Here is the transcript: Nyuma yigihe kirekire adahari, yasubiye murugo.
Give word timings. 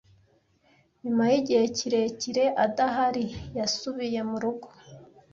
Nyuma 1.03 1.23
yigihe 1.31 1.65
kirekire 1.77 2.45
adahari, 2.65 3.25
yasubiye 3.57 4.19
murugo. 4.29 4.67